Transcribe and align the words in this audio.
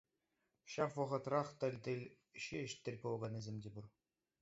Ҫав 0.75 0.91
вӑхӑтрах 0.99 1.47
тӗл-тӗл 1.65 2.01
ҫеҫ 2.49 2.71
тӗл 2.89 2.97
пулаканнисем 3.07 3.57
те 3.65 3.69
пур. 3.79 3.85